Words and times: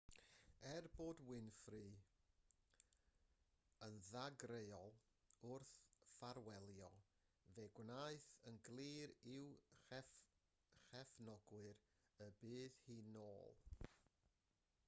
er 0.67 0.85
bod 0.99 1.19
winfrey 1.25 1.89
yn 3.87 3.99
ddagreuol 4.05 4.95
wrth 5.51 5.77
ffarwelio 6.15 6.89
fe'i 7.51 7.73
gwnaeth 7.81 8.31
yn 8.53 8.59
glir 8.71 9.15
i'w 9.35 9.45
chefnogwyr 10.93 11.81
y 12.29 12.33
bydd 12.43 12.81
hi'n 12.89 13.21
ôl 13.29 13.63